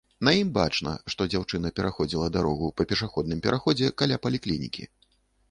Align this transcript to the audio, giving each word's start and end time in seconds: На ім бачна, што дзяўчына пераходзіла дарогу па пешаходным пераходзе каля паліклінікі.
На 0.27 0.31
ім 0.35 0.47
бачна, 0.53 0.93
што 1.13 1.27
дзяўчына 1.33 1.71
пераходзіла 1.81 2.31
дарогу 2.39 2.71
па 2.81 2.89
пешаходным 2.93 3.45
пераходзе 3.45 3.93
каля 4.05 4.21
паліклінікі. 4.27 4.91